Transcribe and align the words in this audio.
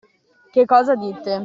Che 0.49 0.65
cosa 0.65 0.95
dite! 0.95 1.39